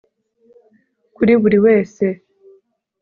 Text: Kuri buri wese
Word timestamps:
Kuri 1.15 1.33
buri 1.41 1.57
wese 1.65 2.05